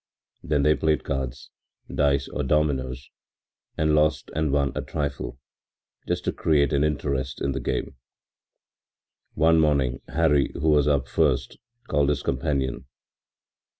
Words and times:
Then 0.41 0.63
they 0.63 0.73
played 0.73 1.03
cards, 1.03 1.51
dice 1.93 2.27
or 2.29 2.41
dominoes 2.41 3.11
and 3.77 3.93
lost 3.93 4.31
and 4.35 4.51
won 4.51 4.71
a 4.73 4.81
trifle, 4.81 5.37
just 6.07 6.25
to 6.25 6.31
create 6.33 6.73
an 6.73 6.83
interest 6.83 7.39
in 7.39 7.51
the 7.51 7.59
game. 7.59 7.95
One 9.35 9.59
morning 9.59 10.01
Hari, 10.09 10.53
who 10.55 10.69
was 10.69 10.87
up 10.87 11.07
first, 11.07 11.59
called 11.87 12.09
his 12.09 12.23
companion. 12.23 12.85